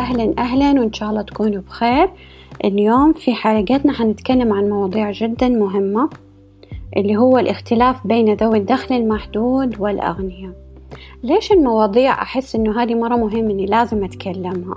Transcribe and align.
أهلا 0.00 0.34
أهلا 0.38 0.80
وإن 0.80 0.92
شاء 0.92 1.10
الله 1.10 1.22
تكونوا 1.22 1.62
بخير. 1.62 2.10
اليوم 2.64 3.12
في 3.12 3.34
حلقتنا 3.34 3.92
حنتكلم 3.92 4.52
عن 4.52 4.68
مواضيع 4.68 5.10
جدا 5.10 5.48
مهمة 5.48 6.10
اللي 6.96 7.16
هو 7.16 7.38
الاختلاف 7.38 8.06
بين 8.06 8.34
ذوي 8.34 8.58
الدخل 8.58 8.94
المحدود 8.94 9.80
والأغنياء. 9.80 10.52
ليش 11.22 11.52
المواضيع 11.52 12.22
أحس 12.22 12.54
إنه 12.54 12.82
هذه 12.82 12.94
مرة 12.94 13.16
مهم 13.16 13.50
إني 13.50 13.66
لازم 13.66 14.04
أتكلمها. 14.04 14.74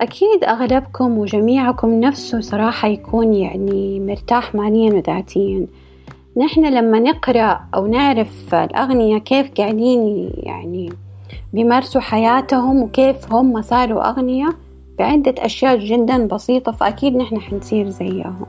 أكيد 0.00 0.44
أغلبكم 0.44 1.18
وجميعكم 1.18 2.00
نفسه 2.00 2.40
صراحة 2.40 2.88
يكون 2.88 3.34
يعني 3.34 4.00
مرتاح 4.00 4.54
ماليا 4.54 4.92
وذاتيا. 4.92 5.66
نحن 6.36 6.64
لما 6.64 6.98
نقرأ 6.98 7.60
أو 7.74 7.86
نعرف 7.86 8.54
الأغنياء 8.54 9.18
كيف 9.18 9.50
قاعدين 9.58 10.30
يعني 10.36 10.92
بيمارسوا 11.56 12.00
حياتهم 12.00 12.82
وكيف 12.82 13.32
هم 13.32 13.62
صاروا 13.62 14.08
أغنياء 14.08 14.52
بعدة 14.98 15.34
أشياء 15.38 15.78
جدا 15.78 16.26
بسيطة 16.26 16.72
فأكيد 16.72 17.16
نحن 17.16 17.40
حنصير 17.40 17.88
زيهم. 17.88 18.46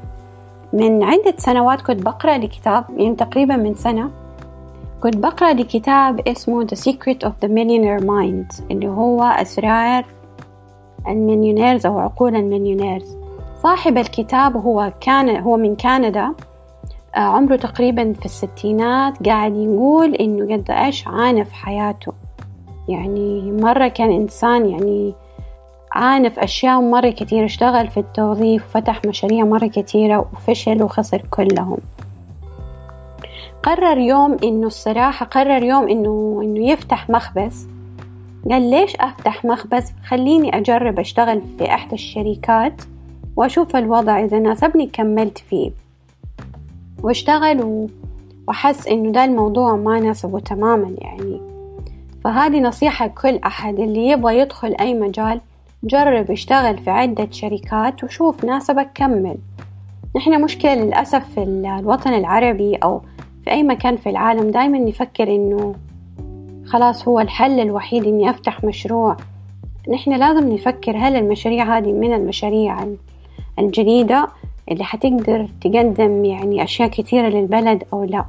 من 0.73 1.03
عدة 1.03 1.33
سنوات 1.37 1.81
كنت 1.81 2.01
بقرأ 2.05 2.37
لكتاب 2.37 2.85
يعني 2.97 3.15
تقريبا 3.15 3.55
من 3.55 3.75
سنة 3.75 4.09
كنت 5.03 5.17
بقرأ 5.17 5.53
لكتاب 5.53 6.27
اسمه 6.27 6.67
The 6.67 6.77
Secret 6.77 7.27
of 7.27 7.31
the 7.43 7.49
Millionaire 7.49 8.03
Mind 8.03 8.71
اللي 8.71 8.87
هو 8.87 9.23
أسرار 9.23 10.05
ال 11.07 11.13
millionaires 11.13 11.85
أو 11.85 11.99
عقول 11.99 12.35
ال 12.35 12.41
millionaires. 12.41 13.17
صاحب 13.63 13.97
الكتاب 13.97 14.57
هو 14.57 14.93
كان 15.01 15.37
هو 15.37 15.57
من 15.57 15.75
كندا. 15.75 16.33
آه، 17.15 17.19
عمره 17.19 17.55
تقريبا 17.55 18.13
في 18.13 18.25
الستينات. 18.25 19.27
قاعد 19.27 19.55
يقول 19.55 20.15
إنه 20.15 20.55
قد 20.55 20.71
إيش 20.71 21.07
عانى 21.07 21.45
في 21.45 21.55
حياته. 21.55 22.26
يعني 22.87 23.51
مرة 23.51 23.87
كان 23.87 24.11
إنسان 24.11 24.65
يعني 24.65 25.13
عانى 25.91 26.29
في 26.29 26.43
أشياء 26.43 26.81
مرة 26.81 27.09
كتير 27.09 27.45
اشتغل 27.45 27.87
في 27.87 27.99
التوظيف 27.99 28.65
وفتح 28.65 29.01
مشاريع 29.05 29.45
مرة 29.45 29.67
كتيرة 29.67 30.29
وفشل 30.33 30.83
وخسر 30.83 31.21
كلهم. 31.29 31.77
قرر 33.63 33.97
يوم 33.97 34.37
إنه 34.43 34.67
الصراحة 34.67 35.25
قرر 35.25 35.63
يوم 35.63 35.89
إنه 35.89 36.39
إنه 36.43 36.69
يفتح 36.69 37.09
مخبز. 37.09 37.67
قال 38.49 38.69
ليش 38.69 38.95
أفتح 38.95 39.45
مخبز؟ 39.45 39.93
خليني 40.05 40.57
أجرب 40.57 40.99
أشتغل 40.99 41.41
في 41.57 41.65
إحدى 41.65 41.95
الشركات 41.95 42.81
وأشوف 43.35 43.75
الوضع 43.75 44.23
إذا 44.23 44.39
ناسبني 44.39 44.87
كملت 44.87 45.37
فيه. 45.37 45.71
واشتغل 47.03 47.87
وحس 48.47 48.87
إنه 48.87 49.11
ده 49.11 49.25
الموضوع 49.25 49.75
ما 49.75 49.99
ناسبه 49.99 50.39
تماما 50.39 50.95
يعني. 50.97 51.56
فهذه 52.27 52.59
نصيحة 52.59 53.05
لكل 53.05 53.35
أحد 53.45 53.79
اللي 53.79 54.07
يبغى 54.07 54.39
يدخل 54.39 54.75
أي 54.79 54.93
مجال. 54.93 55.41
جرب 55.83 56.31
اشتغل 56.31 56.77
في 56.77 56.89
عدة 56.89 57.27
شركات 57.31 58.03
وشوف 58.03 58.45
ناسبك 58.45 58.89
كمل. 58.95 59.37
نحن 60.15 60.41
مشكلة 60.41 60.75
للأسف 60.75 61.29
في 61.29 61.43
الوطن 61.43 62.13
العربي 62.13 62.75
أو 62.75 63.01
في 63.43 63.51
أي 63.51 63.63
مكان 63.63 63.97
في 63.97 64.09
العالم 64.09 64.51
دايما 64.51 64.79
نفكر 64.79 65.35
إنه 65.35 65.75
خلاص 66.65 67.07
هو 67.07 67.19
الحل 67.19 67.59
الوحيد 67.59 68.05
إني 68.05 68.29
أفتح 68.29 68.63
مشروع. 68.63 69.17
نحن 69.89 70.13
لازم 70.13 70.53
نفكر 70.53 70.97
هل 70.97 71.15
المشاريع 71.15 71.77
هذه 71.77 71.91
من 71.91 72.13
المشاريع 72.13 72.77
الجديدة 73.59 74.27
اللي 74.71 74.83
حتقدر 74.83 75.49
تقدم 75.61 76.25
يعني 76.25 76.63
أشياء 76.63 76.89
كثيرة 76.89 77.29
للبلد 77.29 77.83
أو 77.93 78.03
لا. 78.03 78.25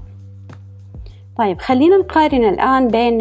طيب 1.39 1.61
خلينا 1.61 1.97
نقارن 1.97 2.45
الآن 2.45 2.89
بين 2.89 3.21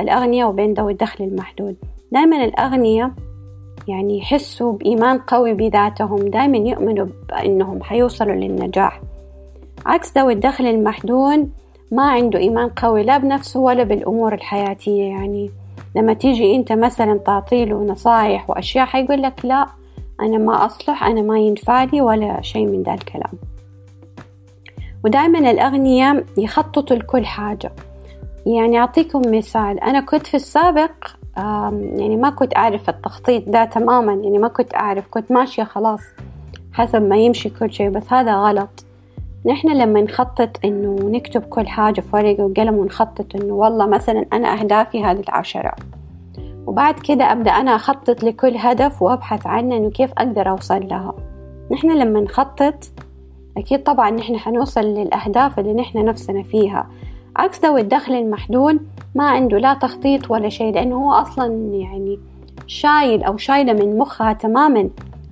الأغنياء 0.00 0.48
وبين 0.48 0.72
ذوي 0.72 0.92
الدخل 0.92 1.24
المحدود. 1.24 1.76
دائما 2.12 2.44
الأغنياء 2.44 3.10
يعني 3.88 4.18
يحسوا 4.18 4.72
بإيمان 4.72 5.18
قوي 5.18 5.54
بذاتهم 5.54 6.18
دائما 6.18 6.56
يؤمنوا 6.56 7.06
بأنهم 7.28 7.82
حيوصلوا 7.82 8.34
للنجاح. 8.34 9.00
عكس 9.86 10.18
ذوي 10.18 10.32
الدخل 10.32 10.66
المحدود 10.66 11.50
ما 11.92 12.10
عنده 12.10 12.38
إيمان 12.38 12.68
قوي 12.68 13.02
لا 13.02 13.18
بنفسه 13.18 13.60
ولا 13.60 13.82
بالأمور 13.82 14.34
الحياتية. 14.34 15.04
يعني 15.04 15.50
لما 15.96 16.12
تيجي 16.12 16.56
أنت 16.56 16.72
مثلا 16.72 17.18
تعطيله 17.18 17.76
نصايح 17.76 18.50
وأشياء 18.50 18.86
حيقول 18.86 19.22
لك 19.22 19.44
لا 19.44 19.66
أنا 20.20 20.38
ما 20.38 20.66
أصلح 20.66 21.04
أنا 21.04 21.22
ما 21.22 21.38
ينفعلي 21.38 22.00
ولا 22.00 22.40
شيء 22.42 22.66
من 22.66 22.82
ذا 22.82 22.94
الكلام. 22.94 23.32
ودائما 25.06 25.50
الأغنياء 25.50 26.24
يخططوا 26.38 26.96
لكل 26.96 27.26
حاجة. 27.26 27.72
يعني 28.46 28.78
أعطيكم 28.78 29.22
مثال 29.26 29.80
أنا 29.80 30.00
كنت 30.00 30.26
في 30.26 30.34
السابق 30.34 30.90
يعني 31.36 32.16
ما 32.16 32.30
كنت 32.30 32.56
أعرف 32.56 32.88
التخطيط 32.88 33.48
ده 33.48 33.64
تماما 33.64 34.12
يعني 34.12 34.38
ما 34.38 34.48
كنت 34.48 34.74
أعرف 34.74 35.06
كنت 35.10 35.32
ماشية 35.32 35.62
خلاص 35.62 36.00
حسب 36.72 37.02
ما 37.02 37.16
يمشي 37.16 37.50
كل 37.50 37.72
شيء 37.72 37.90
بس 37.90 38.12
هذا 38.12 38.34
غلط. 38.34 38.84
نحن 39.46 39.68
لما 39.68 40.00
نخطط 40.00 40.50
إنه 40.64 40.96
نكتب 41.10 41.42
كل 41.42 41.66
حاجة 41.66 42.00
في 42.00 42.16
ورقة 42.16 42.44
وقلم 42.44 42.74
ونخطط 42.74 43.36
إنه 43.36 43.54
والله 43.54 43.86
مثلا 43.86 44.24
أنا 44.32 44.60
أهدافي 44.60 45.04
هذه 45.04 45.20
العشرة 45.20 45.72
وبعد 46.66 46.94
كده 46.94 47.32
أبدأ 47.32 47.50
أنا 47.50 47.76
أخطط 47.76 48.24
لكل 48.24 48.56
هدف 48.56 49.02
وأبحث 49.02 49.46
عنه 49.46 49.76
إنه 49.76 49.90
كيف 49.90 50.12
أقدر 50.18 50.50
أوصل 50.50 50.88
لها. 50.88 51.14
نحن 51.72 51.90
لما 51.90 52.20
نخطط 52.20 52.74
أكيد 53.56 53.82
طبعا 53.82 54.10
نحن 54.10 54.38
حنوصل 54.38 54.80
للأهداف 54.80 55.58
اللي 55.58 55.72
نحن 55.72 56.04
نفسنا 56.04 56.42
فيها. 56.42 56.86
عكس 57.36 57.64
ذوي 57.64 57.80
الدخل 57.80 58.14
المحدود 58.14 58.78
ما 59.14 59.28
عنده 59.30 59.58
لا 59.58 59.74
تخطيط 59.74 60.30
ولا 60.30 60.48
شيء 60.48 60.74
لأنه 60.74 60.96
هو 60.96 61.12
أصلا 61.12 61.46
يعني 61.72 62.18
شايل 62.66 63.22
أو 63.22 63.36
شايلة 63.36 63.72
من 63.72 63.98
مخها 63.98 64.32
تماما 64.32 64.88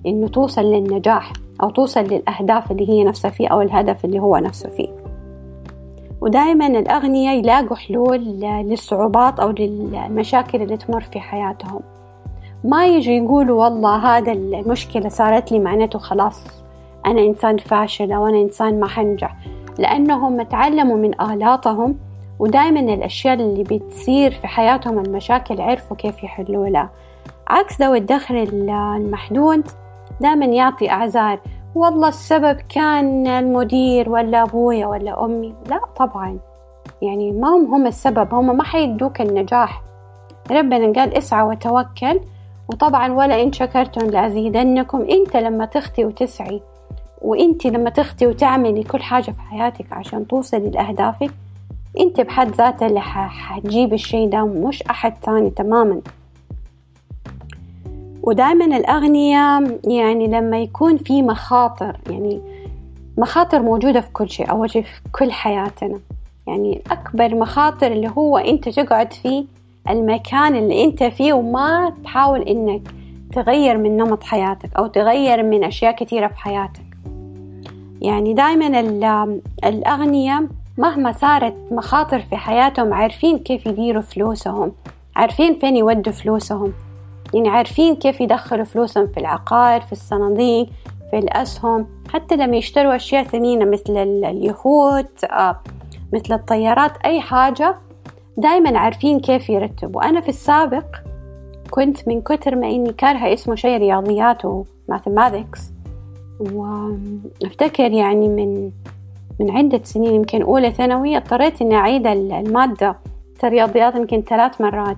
إنه 0.06 0.28
توصل 0.28 0.62
للنجاح 0.62 1.32
أو 1.62 1.70
توصل 1.70 2.00
للأهداف 2.00 2.70
اللي 2.70 2.88
هي 2.88 3.04
نفسها 3.04 3.30
فيه 3.30 3.48
أو 3.48 3.62
الهدف 3.62 4.04
اللي 4.04 4.18
هو 4.18 4.36
نفسه 4.36 4.68
فيه. 4.68 4.88
ودائما 6.20 6.66
الأغنياء 6.66 7.38
يلاقوا 7.38 7.76
حلول 7.76 8.20
للصعوبات 8.41 9.41
أو 9.41 9.50
للمشاكل 9.50 10.62
اللي 10.62 10.76
تمر 10.76 11.00
في 11.00 11.20
حياتهم. 11.20 11.80
ما 12.64 12.86
يجي 12.86 13.16
يقولوا 13.16 13.64
والله 13.64 13.96
هذا 13.96 14.32
المشكلة 14.32 15.08
صارت 15.08 15.52
لي 15.52 15.58
معناته 15.58 15.98
خلاص 15.98 16.63
أنا 17.06 17.20
إنسان 17.20 17.59
فاشل 17.59 18.12
أو 18.12 18.26
أنا 18.26 18.41
إنسان 18.41 18.81
ما 18.81 18.88
حنجح 18.88 19.37
لأنهم 19.78 20.42
تعلموا 20.42 20.97
من 20.97 21.20
آلاتهم 21.20 21.98
ودائما 22.38 22.81
الأشياء 22.81 23.34
اللي 23.34 23.62
بتصير 23.62 24.31
في 24.31 24.47
حياتهم 24.47 24.98
المشاكل 24.98 25.60
عرفوا 25.60 25.97
كيف 25.97 26.25
يحلوا 26.25 26.69
لها 26.69 26.91
عكس 27.48 27.82
ذوي 27.82 27.98
الدخل 27.98 28.34
المحدود 28.70 29.69
دائما 30.20 30.47
يعطي 30.47 30.91
أعذار. 30.91 31.41
والله 31.75 32.09
السبب 32.09 32.56
كان 32.69 33.26
المدير 33.26 34.10
ولا 34.10 34.42
أبويا 34.42 34.86
ولا 34.86 35.25
أمي. 35.25 35.54
لا 35.71 35.81
طبعا 35.97 36.38
يعني 37.03 37.32
ما 37.32 37.48
هم 37.48 37.75
هم 37.75 37.86
السبب 37.86 38.34
هم 38.34 38.56
ما 38.56 38.65
حيدوك 38.65 39.21
النجاح. 39.21 39.82
ربنا 40.50 40.92
قال 40.92 41.15
اسعى 41.15 41.42
وتوكل 41.42 42.21
وطبعا 42.69 43.12
ولا 43.12 43.42
إن 43.42 43.53
شكرتم 43.53 44.06
لأزيدنكم. 44.06 45.00
أنت 45.00 45.36
لما 45.36 45.65
تخطي 45.65 46.04
وتسعي 46.04 46.62
وإنت 47.24 47.66
لما 47.66 47.90
تخطي 47.90 48.26
وتعملي 48.26 48.82
كل 48.82 49.02
حاجة 49.02 49.30
في 49.30 49.40
حياتك 49.40 49.92
عشان 49.92 50.26
توصلي 50.26 50.70
لأهدافك 50.70 51.30
إنت 52.00 52.20
بحد 52.20 52.54
ذاتها 52.54 52.86
اللي 52.86 53.00
حتجيب 53.00 53.92
الشي 53.92 54.26
ده 54.26 54.44
مش 54.44 54.82
أحد 54.82 55.12
تاني 55.20 55.50
تماما. 55.50 56.00
ودائما 58.22 58.64
الأغنياء 58.76 59.78
يعني 59.84 60.26
لما 60.26 60.60
يكون 60.60 60.96
في 60.96 61.22
مخاطر 61.22 61.96
يعني 62.10 62.40
مخاطر 63.18 63.62
موجودة 63.62 64.00
في 64.00 64.12
كل 64.12 64.30
شيء 64.30 64.50
أول 64.50 64.70
شيء 64.70 64.82
في 64.82 65.00
كل 65.12 65.32
حياتنا. 65.32 66.00
يعني 66.46 66.82
أكبر 66.91 67.34
مخاطر 67.34 67.92
اللي 67.92 68.10
هو 68.18 68.38
أنت 68.38 68.68
تقعد 68.68 69.12
فيه 69.12 69.44
المكان 69.91 70.56
اللي 70.56 70.84
أنت 70.84 71.03
فيه 71.04 71.32
وما 71.32 71.92
تحاول 72.04 72.42
إنك 72.42 72.82
تغير 73.32 73.78
من 73.78 73.97
نمط 73.97 74.22
حياتك 74.22 74.77
أو 74.77 74.86
تغير 74.86 75.42
من 75.42 75.65
أشياء 75.65 75.92
كثيرة 75.97 76.27
في 76.27 76.38
حياتك. 76.38 76.84
يعني 78.04 78.34
دائما 78.34 78.80
الأغنياء 79.65 80.47
مهما 80.78 81.12
صارت 81.12 81.54
مخاطر 81.71 82.21
في 82.21 82.36
حياتهم 82.36 82.95
عارفين 82.95 83.39
كيف 83.39 83.66
يديروا 83.66 84.03
فلوسهم 84.03 84.72
عارفين 85.16 85.59
فين 85.59 85.77
يودوا 85.77 86.12
فلوسهم. 86.12 86.72
يعني 87.34 87.48
عارفين 87.48 87.95
كيف 87.95 88.21
يدخلوا 88.21 88.65
فلوسهم 88.65 89.06
في 89.06 89.21
العقار 89.21 89.80
في 89.80 89.92
الصناديق 89.92 90.68
في 91.10 91.18
الأسهم 91.18 91.86
حتى 92.12 92.36
لما 92.36 92.56
يشتروا 92.56 92.97
أشياء 92.97 93.24
ثمينة 93.24 93.65
مثل 93.65 93.97
اليخوت 93.97 95.24
آه، 95.24 95.60
مثل 96.12 96.34
الطيارات 96.34 96.97
أي 97.04 97.21
حاجة 97.21 97.74
دايما 98.36 98.78
عارفين 98.78 99.21
كيف 99.21 99.51
يرتبوا. 99.51 100.09
أنا 100.09 100.21
في 100.21 100.28
السابق 100.28 100.84
كنت 101.71 102.09
من 102.09 102.21
كتر 102.21 102.56
ما 102.56 102.66
إني 102.66 102.92
كارهة 102.92 103.33
اسمه 103.33 103.54
شيء 103.54 103.78
رياضيات 103.78 104.42
وماثيماتكس. 104.45 105.73
وافتكر 106.41 107.92
يعني 107.92 108.28
من 108.28 108.71
من 109.41 109.51
عدة 109.51 109.81
سنين 109.84 110.15
يمكن 110.15 110.42
أولى 110.42 110.71
ثانوي 110.71 111.16
اضطريت 111.16 111.63
إني 111.63 111.75
أعيد 111.75 112.07
المادة 112.07 112.97
الرياضيات 113.45 113.95
يمكن 113.95 114.22
ثلاث 114.22 114.60
مرات. 114.60 114.97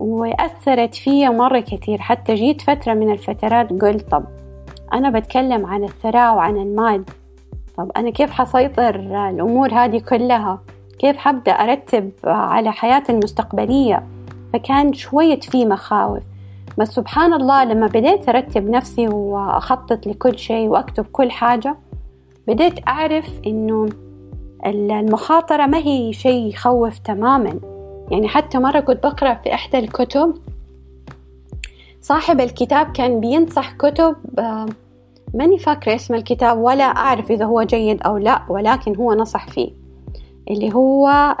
وأثرت 0.00 0.94
فيا 0.94 1.30
مرة 1.30 1.60
كثير 1.60 1.98
حتى 1.98 2.34
جيت 2.34 2.62
فترة 2.62 2.94
من 2.94 3.12
الفترات 3.12 3.72
قلت 3.72 4.10
طب 4.10 4.24
أنا 4.92 5.10
بتكلم 5.10 5.66
عن 5.66 5.84
الثراء 5.84 6.34
وعن 6.36 6.56
المال 6.56 7.04
طب 7.76 7.90
أنا 7.96 8.10
كيف 8.10 8.30
حسيطر 8.30 8.94
الأمور 9.30 9.74
هذه 9.74 9.98
كلها؟ 9.98 10.58
كيف 10.98 11.16
حبدأ 11.16 11.52
أرتب 11.52 12.10
على 12.24 12.72
حياتي 12.72 13.12
المستقبلية؟ 13.12 14.02
فكان 14.52 14.92
شوية 14.92 15.40
في 15.40 15.66
مخاوف. 15.66 16.22
بس 16.78 16.88
سبحان 16.88 17.32
الله 17.32 17.64
لما 17.64 17.86
بديت 17.86 18.28
أرتب 18.28 18.70
نفسي 18.70 19.08
وأخطط 19.08 20.06
لكل 20.06 20.38
شيء 20.38 20.68
وأكتب 20.68 21.06
كل 21.12 21.30
حاجة 21.30 21.76
بديت 22.48 22.88
أعرف 22.88 23.40
إنه 23.46 23.88
المخاطرة 24.66 25.66
ما 25.66 25.78
هي 25.78 26.12
شيء 26.12 26.46
يخوف 26.48 26.98
تماما. 26.98 27.60
يعني 28.10 28.28
حتى 28.28 28.58
مرة 28.58 28.80
كنت 28.80 29.02
بقرأ 29.02 29.34
في 29.34 29.54
إحدى 29.54 29.78
الكتب 29.78 30.34
صاحب 32.00 32.40
الكتاب 32.40 32.92
كان 32.92 33.20
بينصح 33.20 33.72
كتاب 33.72 34.16
ماني 35.34 35.58
فاكرة 35.58 35.94
اسم 35.94 36.14
الكتاب 36.14 36.58
ولا 36.58 36.84
أعرف 36.84 37.30
إذا 37.30 37.44
هو 37.44 37.62
جيد 37.62 38.02
أو 38.02 38.16
لا 38.16 38.42
ولكن 38.48 38.96
هو 38.96 39.12
نصح 39.14 39.48
فيه 39.48 39.70
اللي 40.50 40.74
هو 40.74 41.36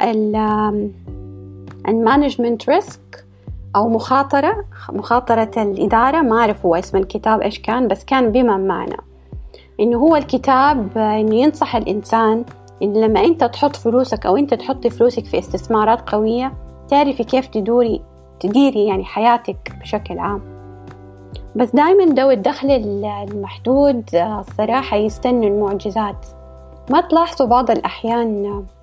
ال 1.88 1.95
management 1.95 2.70
risk 2.70 3.25
أو 3.76 3.88
مخاطرة 3.88 4.64
مخاطرة 4.92 5.50
الإدارة 5.56 6.22
ما 6.22 6.38
أعرف 6.38 6.66
هو 6.66 6.74
اسم 6.74 6.98
الكتاب 6.98 7.40
إيش 7.40 7.58
كان 7.58 7.88
بس 7.88 8.04
كان 8.04 8.32
بما 8.32 8.56
معنى. 8.56 8.96
إنه 9.80 9.98
هو 9.98 10.16
الكتاب 10.16 10.98
إنه 10.98 11.34
ينصح 11.34 11.76
الإنسان 11.76 12.44
إن 12.82 12.92
لما 12.92 13.24
أنت 13.24 13.44
تحط 13.44 13.76
فلوسك 13.76 14.26
أو 14.26 14.36
أنت 14.36 14.54
تحطي 14.54 14.90
فلوسك 14.90 15.24
في 15.24 15.38
استثمارات 15.38 16.10
قوية 16.10 16.52
تعرفي 16.88 17.24
كيف 17.24 17.46
تدوري 17.46 18.02
تديري 18.40 18.86
يعني 18.86 19.04
حياتك 19.04 19.72
بشكل 19.80 20.18
عام. 20.18 20.40
بس 21.56 21.70
دايما 21.70 22.04
ذوي 22.04 22.34
الدخل 22.34 22.70
المحدود 23.30 24.04
الصراحة 24.14 24.96
يستنوا 24.96 25.44
المعجزات. 25.44 26.26
ما 26.90 27.00
تلاحظوا 27.00 27.46
بعض 27.46 27.70
الأحيان 27.70 28.46
آه، 28.46 28.75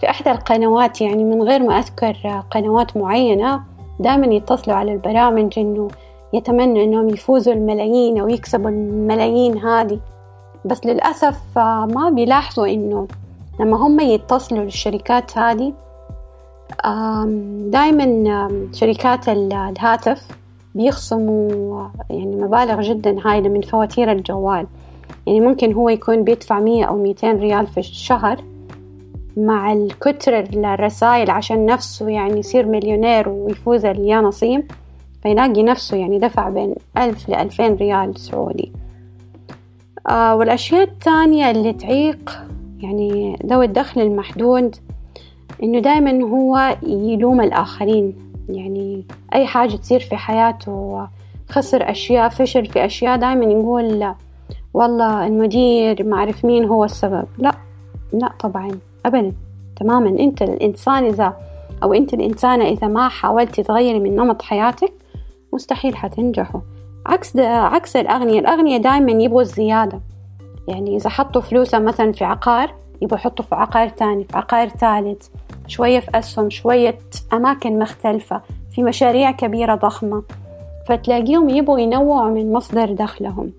في 0.00 0.10
إحدى 0.10 0.30
القنوات 0.30 1.00
يعني 1.00 1.24
من 1.24 1.42
غير 1.42 1.62
ما 1.62 1.78
أذكر 1.78 2.42
قنوات 2.50 2.96
معينة 2.96 3.60
دائما 4.00 4.26
يتصلوا 4.26 4.76
على 4.76 4.92
البرامج 4.92 5.58
إنه 5.58 5.88
يتمنوا 6.32 6.84
إنهم 6.84 7.08
يفوزوا 7.08 7.52
الملايين 7.52 8.18
أو 8.18 8.28
يكسبوا 8.28 8.70
الملايين 8.70 9.58
هذه. 9.58 10.00
بس 10.64 10.86
للأسف 10.86 11.58
آه، 11.58 11.88
ما 11.94 12.10
بيلاحظوا 12.10 12.66
إنه 12.66 13.08
لما 13.60 13.76
هم 13.76 14.00
يتصلوا 14.00 14.64
للشركات 14.64 15.38
هذه 15.38 15.72
دائما 17.70 18.48
شركات 18.72 19.28
الهاتف 19.28 20.28
بيخصموا 20.74 21.88
يعني 22.10 22.36
مبالغ 22.36 22.80
جدا 22.80 23.16
هائلة 23.24 23.48
من 23.48 23.60
فواتير 23.60 24.12
الجوال. 24.12 24.66
يعني 25.26 25.40
ممكن 25.40 25.72
هو 25.72 25.88
يكون 25.88 26.24
بيدفع 26.24 26.60
مية 26.60 26.84
أو 26.84 26.96
ميتين 26.96 27.40
ريال 27.40 27.66
في 27.66 27.78
الشهر. 27.78 28.44
مع 29.36 29.72
كتر 29.72 30.38
الرسائل 30.38 31.30
عشان 31.30 31.66
نفسه 31.66 32.08
يعني 32.08 32.38
يصير 32.38 32.66
مليونير 32.66 33.28
ويفوز 33.28 33.84
اليانصيب 33.84 34.70
فيلاقي 35.22 35.62
نفسه 35.62 35.96
يعني 35.96 36.18
دفع 36.18 36.48
بين 36.48 36.74
ألف 36.98 37.28
لألفين 37.28 37.74
ريال 37.74 38.18
سعودي. 38.18 38.72
آه 40.10 40.36
والأشياء 40.36 40.82
الثانية 40.82 41.50
اللي 41.50 41.72
تعيق 41.72 42.30
يعني 42.78 43.36
ذوي 43.46 43.64
الدخل 43.64 44.00
المحدود 44.00 44.76
إنه 45.62 45.78
دائما 45.78 46.24
هو 46.24 46.76
يلوم 46.82 47.40
الآخرين. 47.40 48.16
يعني 48.48 49.04
أي 49.34 49.46
حاجة 49.46 49.76
تصير 49.76 50.00
في 50.00 50.16
حياته 50.16 51.06
خسر 51.50 51.90
أشياء 51.90 52.28
فشل 52.28 52.66
في 52.66 52.84
أشياء 52.84 53.16
دائما 53.16 53.44
يقول 53.44 54.14
والله 54.74 55.26
المدير 55.26 56.04
ما 56.04 56.16
أعرف 56.16 56.44
مين 56.44 56.64
هو 56.64 56.84
السبب. 56.84 57.26
لا 57.38 57.52
لا 58.12 58.32
طبعا. 58.40 58.70
أبدا 59.06 59.32
تماما. 59.76 60.08
أنت 60.20 60.42
الإنسان 60.42 61.04
إذا 61.04 61.36
أو 61.82 61.92
أنت 61.92 62.14
الإنسانة 62.14 62.64
إذا 62.64 62.86
ما 62.86 63.08
حاولتي 63.08 63.62
تغيري 63.62 64.00
من 64.00 64.16
نمط 64.16 64.42
حياتك 64.42 64.92
مستحيل 65.52 65.96
حتنجحوا. 65.96 66.60
عكس 67.06 67.36
عكس 67.36 67.96
الأغنياء 67.96 68.38
الأغنياء 68.38 68.80
دائما 68.80 69.22
يبغوا 69.22 69.40
الزيادة. 69.40 70.00
يعني 70.68 70.96
إذا 70.96 71.10
حطوا 71.10 71.42
فلوسهم 71.42 71.84
مثلا 71.84 72.12
في 72.12 72.24
عقار 72.24 72.74
يبغوا 73.02 73.18
يحطوا 73.18 73.44
في 73.44 73.54
عقار 73.54 73.88
تاني 73.88 74.24
في 74.24 74.36
عقار 74.36 74.68
ثالث. 74.68 75.26
شوية 75.66 76.00
في 76.00 76.18
أسهم 76.18 76.50
شوية 76.50 76.98
أماكن 77.32 77.78
مختلفة 77.78 78.40
في 78.70 78.82
مشاريع 78.82 79.30
كبيرة 79.30 79.74
ضخمة. 79.74 80.22
فتلاقيهم 80.88 81.48
يبغوا 81.48 81.78
ينوعوا 81.78 82.30
من 82.30 82.52
مصدر 82.52 82.92
دخلهم. 82.92 83.52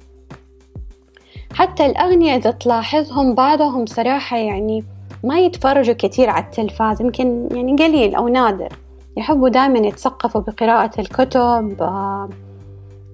حتى 1.53 1.85
الأغنياء 1.85 2.37
إذا 2.37 2.51
تلاحظهم 2.51 3.35
بعضهم 3.35 3.85
صراحة 3.85 4.37
يعني 4.37 4.83
ما 5.23 5.39
يتفرجوا 5.39 5.93
كثير 5.93 6.29
على 6.29 6.45
التلفاز 6.45 7.01
يمكن 7.01 7.47
يعني 7.51 7.75
قليل 7.75 8.15
أو 8.15 8.27
نادر. 8.27 8.69
يحبوا 9.17 9.49
دائما 9.49 9.79
يتثقفوا 9.79 10.41
بقراءة 10.41 11.01
الكتب 11.01 11.81
آه، 11.81 12.29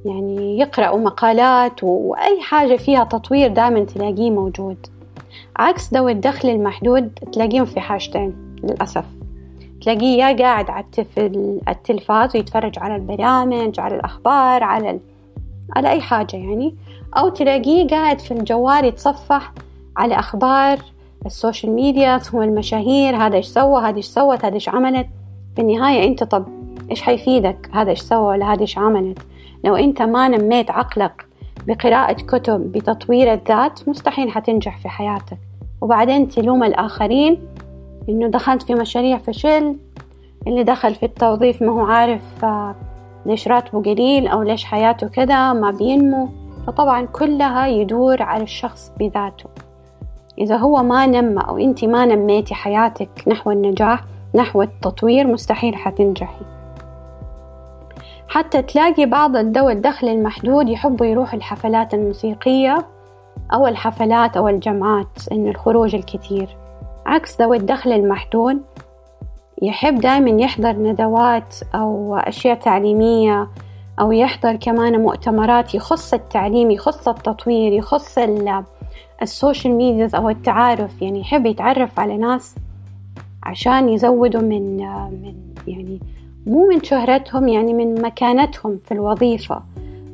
يعني 0.06 0.60
يقرأوا 0.60 1.00
مقالات 1.00 1.84
وأي 1.84 2.42
حاجة 2.42 2.76
فيها 2.76 3.04
تطوير 3.04 3.48
دائما 3.48 3.84
تلاقيه 3.84 4.32
موجود. 4.32 4.78
عكس 5.58 5.94
ذوي 5.94 6.12
الدخل 6.12 6.50
المحدود 6.50 7.10
تلاقيهم 7.34 7.66
في 7.66 7.80
حاجتين 7.80 8.58
للأسف. 8.64 9.06
تلاقيه 9.82 10.24
يا 10.24 10.38
قاعد 10.38 10.70
على 10.70 10.86
التلفاز 11.68 12.36
ويتفرج 12.36 12.80
على 12.80 12.96
البرامج 12.96 13.80
على 13.80 13.96
الأخبار 13.96 14.64
على 14.64 14.90
ال... 14.90 15.00
على 15.76 15.90
أي 15.90 16.02
حاجة 16.02 16.36
يعني. 16.38 16.76
أو 17.18 17.30
تلاقيه 17.30 17.88
قاعد 17.88 18.20
في 18.20 18.32
الجوال 18.32 18.86
يتصفح 18.86 19.54
على 19.98 20.20
أخبار 20.20 20.80
ال 21.26 21.32
social 21.32 21.72
media 21.72 22.20
هو 22.36 22.42
المشاهير 22.42 23.16
هذا 23.16 23.36
إيش 23.36 23.46
سوى؟ 23.46 23.82
هذا 23.82 23.96
إيش 23.98 24.06
سوت؟ 24.06 24.46
هذا 24.46 24.54
إيش 24.54 24.70
عملت؟ 24.70 25.08
في 25.56 25.62
النهاية 25.62 26.08
أنت 26.08 26.24
طب 26.24 26.46
إيش 26.92 27.02
حيفيدك؟ 27.02 27.70
هذا 27.74 27.90
إيش 27.90 28.02
سوى؟ 28.02 28.28
ولا 28.28 28.54
هذا 28.54 28.62
إيش 28.62 28.78
عملت؟ 28.78 29.20
لو 29.64 29.76
أنت 29.76 30.02
ما 30.02 30.28
نميت 30.28 30.72
عقلك 30.72 31.26
بقراءة 31.68 32.14
كتب 32.14 32.72
بتطوير 32.72 33.34
الذات 33.34 33.90
مستحيل 33.90 34.32
حتنجح 34.32 34.78
في 34.78 34.90
حياتك. 34.90 35.38
وبعدين 35.82 36.28
تلوم 36.28 36.64
الآخرين 36.64 37.38
إنه 38.10 38.28
دخلت 38.28 38.64
في 38.64 38.76
مشاريع 38.76 39.18
فشل 39.18 39.76
اللي 40.48 40.64
دخل 40.64 40.96
في 40.96 41.06
التوظيف 41.06 41.62
ما 41.62 41.72
هو 41.72 41.86
عارف 41.86 42.46
آه، 42.46 42.76
ليش 43.26 43.48
راتبه 43.48 43.82
قليل 43.82 44.28
أو 44.28 44.44
ليش 44.44 44.66
حياته 44.66 45.08
كذا 45.08 45.54
ما 45.54 45.72
بينمو. 45.72 46.30
فطبعا 46.68 47.06
كلها 47.06 47.68
يدور 47.68 48.22
على 48.24 48.44
الشخص 48.44 48.92
بذاته. 49.00 49.50
إذا 50.38 50.58
هو 50.58 50.84
ما 50.84 51.06
نمى 51.06 51.42
أو 51.48 51.58
أنت 51.58 51.86
ما 51.86 52.06
نميتي 52.06 52.54
حياتك 52.54 53.10
نحو 53.28 53.52
النجاح 53.52 54.04
نحو 54.36 54.62
التطوير 54.62 55.28
مستحيل 55.28 55.76
حتنجحي. 55.76 56.46
حتى 58.28 58.62
تلاقي 58.62 59.06
بعض 59.06 59.38
ذوي 59.38 59.72
الدخل 59.74 60.08
المحدود 60.08 60.70
يحبوا 60.70 61.06
يروحوا 61.06 61.38
الحفلات 61.38 61.94
الموسيقية 61.94 62.86
أو 63.54 63.68
الحفلات 63.68 64.38
أو 64.38 64.50
الجمعات 64.50 65.32
إنه 65.32 65.50
الخروج 65.50 65.96
الكتير. 65.96 66.58
عكس 67.06 67.42
ذوي 67.42 67.58
الدخل 67.58 67.92
المحدود 67.92 68.62
يحب 69.62 69.96
دايما 69.96 70.42
يحضر 70.42 70.72
ندوات 70.72 71.56
أو 71.76 72.16
أشياء 72.16 72.56
تعليمية 72.56 73.48
أو 74.00 74.12
يحضر 74.12 74.56
كمان 74.56 75.02
مؤتمرات 75.02 75.76
يخص 75.76 76.14
التعليم 76.14 76.72
يخص 76.72 77.08
التطوير 77.08 77.74
يخص 77.74 78.18
السوشيال 79.22 79.76
ميديا 79.76 80.10
أو 80.16 80.30
التعارف 80.30 81.02
يعني 81.02 81.20
يحب 81.20 81.46
يتعرف 81.46 82.00
على 82.00 82.18
ناس 82.18 82.56
عشان 83.44 83.90
يزودوا 83.90 84.42
من 84.42 84.78
من 85.24 85.34
يعني 85.68 86.00
مو 86.48 86.68
من 86.68 86.84
شهرتهم 86.84 87.48
يعني 87.48 87.74
من 87.74 88.02
مكانتهم 88.02 88.80
في 88.86 88.92
الوظيفة. 88.94 89.62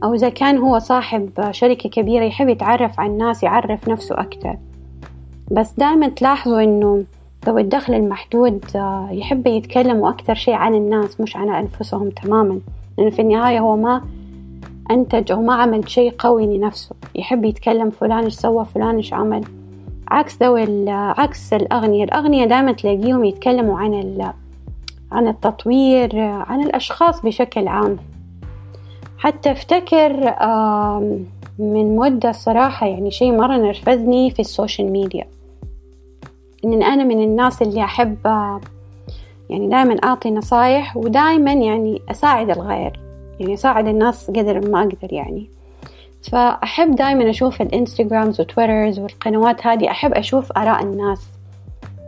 أو 0.03 0.13
إذا 0.13 0.29
كان 0.29 0.57
هو 0.57 0.79
صاحب 0.79 1.29
شركة 1.51 1.89
كبيرة 1.89 2.23
يحب 2.23 2.49
يتعرف 2.49 2.99
على 2.99 3.11
الناس 3.11 3.43
يعرف 3.43 3.89
نفسه 3.89 4.19
أكتر. 4.19 4.57
بس 5.51 5.73
دائما 5.77 6.07
تلاحظوا 6.07 6.61
إنه 6.61 7.03
ذوي 7.45 7.61
الدخل 7.61 7.93
المحدود 7.93 8.65
يحب 9.11 9.47
يتكلموا 9.47 10.09
أكتر 10.09 10.35
شيء 10.35 10.53
عن 10.53 10.75
الناس 10.75 11.21
مش 11.21 11.35
عن 11.35 11.49
أنفسهم 11.49 12.09
تماما. 12.09 12.59
لأنه 12.97 13.09
في 13.09 13.21
النهاية 13.21 13.59
هو 13.59 13.75
ما 13.75 14.01
أنتج 14.91 15.31
أو 15.31 15.41
ما 15.41 15.53
عمل 15.53 15.89
شيء 15.89 16.13
قوي 16.17 16.57
لنفسه. 16.57 16.95
يحب 17.15 17.45
يتكلم 17.45 17.89
فلان 17.89 18.23
إيش 18.23 18.33
سوى 18.33 18.65
فلان 18.65 18.95
إيش 18.95 19.13
عمل. 19.13 19.43
عكس 20.07 20.43
ذوي 20.43 20.89
عكس 20.89 21.53
الأغنياء. 21.53 22.03
الأغنياء 22.03 22.47
دائما 22.47 22.71
تلاقيهم 22.71 23.25
يتكلموا 23.25 23.79
عن 23.79 24.31
عن 25.11 25.27
التطوير 25.27 26.19
عن 26.19 26.63
الأشخاص 26.63 27.21
بشكل 27.21 27.67
عام. 27.67 27.97
حتى 29.17 29.51
أفتكر 29.51 30.35
من 31.59 31.95
مدة 31.95 32.31
صراحة 32.31 32.87
يعني 32.87 33.11
شيء 33.11 33.37
مرة 33.37 33.57
نرفزني 33.57 34.31
في 34.31 34.39
ال 34.39 34.47
social 34.47 34.91
media. 34.91 35.27
إن 36.65 36.83
أنا 36.83 37.03
من 37.03 37.23
الناس 37.23 37.61
اللي 37.61 37.83
أحب 37.83 38.17
يعني 39.49 39.67
دائما 39.67 39.95
أعطي 40.03 40.31
نصايح 40.31 40.97
ودائما 40.97 41.53
يعني 41.53 42.01
أساعد 42.11 42.49
الغير. 42.49 42.99
يعني 43.41 43.53
أساعد 43.53 43.87
الناس 43.87 44.31
قدر 44.31 44.69
ما 44.69 44.79
أقدر 44.81 45.13
يعني. 45.13 45.49
فأحب 46.31 46.95
دائما 46.95 47.29
أشوف 47.29 47.61
ال 47.61 47.69
Instagrams 47.69 48.41
و 48.41 48.48
Twitters 48.48 48.99
والقنوات 48.99 49.67
هذه 49.67 49.91
أحب 49.91 50.13
أشوف 50.13 50.51
آراء 50.51 50.83
الناس 50.83 51.21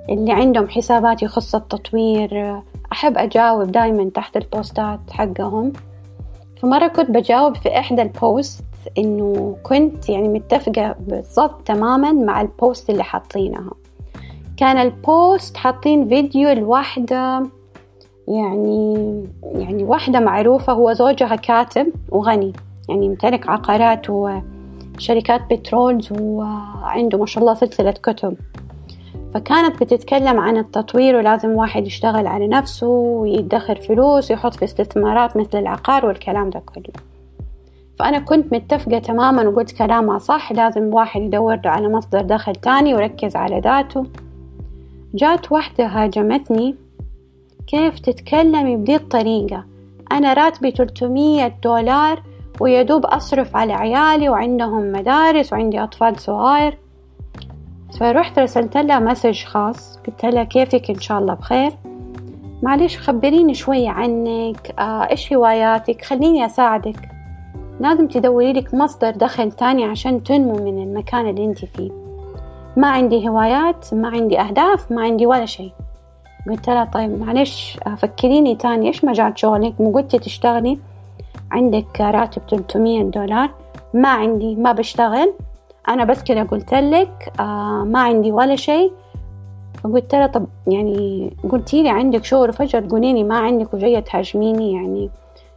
اللي 0.09 0.31
عندهم 0.31 0.69
حسابات 0.69 1.23
يخص 1.23 1.55
التطوير 1.55 2.61
أحب 2.91 3.17
أجاوب 3.17 3.71
دائما 3.71 4.09
تحت 4.09 4.37
البوستات 4.37 4.99
حقهم. 5.11 5.73
فمرة 6.61 6.87
كنت 6.87 7.11
بجاوب 7.11 7.55
في 7.55 7.79
إحدى 7.79 8.01
ال 8.01 8.14
post 8.14 8.63
إنه 8.97 9.57
كنت 9.63 10.09
يعني 10.09 10.27
متفقة 10.27 10.95
بالضبط 10.99 11.67
تماما 11.67 12.11
مع 12.11 12.41
ال 12.41 12.51
post 12.51 12.89
اللي 12.89 13.03
حاطينها. 13.03 13.71
كان 14.57 14.77
ال 14.77 14.93
post 14.93 15.57
حاطين 15.57 16.07
فيديو 16.07 16.49
لواحدة 16.49 17.43
يعني 18.27 19.23
يعني 19.43 19.83
واحدة 19.83 20.19
معروفة 20.19 20.73
هو 20.73 20.93
زوجها 20.93 21.35
كاتب 21.35 21.87
وغني. 22.09 22.53
يعني 22.89 23.05
يمتلك 23.05 23.49
عقارات 23.49 24.09
وشركات 24.09 25.41
petrols 25.53 26.09
وعنده 26.11 27.17
ما 27.17 27.25
شاء 27.25 27.43
الله 27.43 27.53
سلسلة 27.53 27.91
كتب. 27.91 28.35
فكانت 29.33 29.83
بتتكلم 29.83 30.39
عن 30.39 30.57
التطوير 30.57 31.15
ولازم 31.15 31.49
واحد 31.49 31.87
يشتغل 31.87 32.27
على 32.27 32.47
نفسه 32.47 32.87
ويدخر 32.87 33.75
فلوس 33.75 34.31
ويحط 34.31 34.55
في 34.55 34.65
استثمارات 34.65 35.37
مثل 35.37 35.57
العقار 35.59 36.05
والكلام 36.05 36.49
ده 36.49 36.59
كله. 36.75 36.93
فأنا 37.99 38.19
كنت 38.19 38.53
متفقة 38.53 38.99
تماما 38.99 39.47
وقلت 39.47 39.71
كلامها 39.71 40.19
صح 40.19 40.51
لازم 40.51 40.93
واحد 40.93 41.21
يدور 41.21 41.59
على 41.65 41.89
مصدر 41.89 42.21
دخل 42.21 42.55
تاني 42.55 42.93
ويركز 42.93 43.35
على 43.35 43.59
ذاته. 43.59 44.05
جات 45.13 45.51
واحدة 45.51 45.85
هاجمتني 45.85 46.75
كيف 47.67 47.99
تتكلمي 47.99 48.75
بدي 48.75 48.95
الطريقة. 48.95 49.65
أنا 50.11 50.33
راتبي 50.33 50.71
300 50.71 51.47
دولار 51.63 52.23
ويدوب 52.59 53.05
أصرف 53.05 53.55
على 53.55 53.73
عيالي 53.73 54.29
وعندهم 54.29 54.91
مدارس 54.91 55.53
وعندي 55.53 55.83
أطفال 55.83 56.19
صغار. 56.19 56.77
فرحت 57.99 58.39
رسلت 58.39 58.77
لها 58.77 58.99
مسج 58.99 59.43
خاص 59.43 59.97
قلت 60.07 60.25
لها 60.25 60.43
كيفك؟ 60.43 60.89
إن 60.89 60.99
شاء 60.99 61.19
الله 61.19 61.33
بخير. 61.33 61.71
معلش 62.63 62.97
خبريني 62.97 63.53
شوية 63.53 63.89
عنك 63.89 64.73
آه 64.79 65.09
إيش 65.11 65.33
هواياتك؟ 65.33 66.05
خليني 66.05 66.45
أساعدك. 66.45 67.09
لازم 67.79 68.07
تدوري 68.07 68.53
لك 68.53 68.73
مصدر 68.73 69.11
دخل 69.11 69.51
تاني 69.51 69.85
عشان 69.85 70.23
تنمو 70.23 70.53
من 70.53 70.83
المكان 70.83 71.29
اللي 71.29 71.45
أنت 71.45 71.65
فيه. 71.65 71.91
ما 72.77 72.87
عندي 72.87 73.29
هوايات 73.29 73.93
ما 73.93 74.07
عندي 74.07 74.39
أهداف 74.39 74.91
ما 74.91 75.01
عندي 75.01 75.25
ولا 75.25 75.45
شيء. 75.45 75.71
قلت 76.49 76.69
لها 76.69 76.83
طيب 76.83 77.19
معلش 77.19 77.77
فكريني 77.97 78.55
تاني 78.55 78.87
إيش 78.87 79.05
مجال 79.05 79.33
شغلك? 79.39 79.81
مو 79.81 79.91
قلتي 79.91 80.19
تشتغلي 80.19 80.79
عندك 81.51 82.01
راتب 82.01 82.41
300 82.49 83.03
دولار 83.03 83.49
ما 83.93 84.09
عندي 84.09 84.55
ما 84.55 84.71
بشتغل 84.71 85.33
أنا 85.89 86.03
بس 86.03 86.23
كده 86.23 86.43
قلت 86.43 86.73
لك 86.73 87.33
آه 87.39 87.83
ما 87.83 87.99
عندي 87.99 88.31
ولا 88.31 88.55
شيء. 88.55 88.91
فقلت 89.83 90.15
لها 90.15 90.27
طب 90.27 90.45
يعني 90.67 91.29
قلتي 91.49 91.83
لي 91.83 91.89
عندك 91.89 92.23
شغل 92.25 92.49
وفجأة 92.49 92.79
تقوليني 92.79 93.23
ما 93.23 93.37
عندك 93.37 93.73
وجاية 93.73 93.99
تهاجميني 93.99 94.73
يعني 94.73 95.09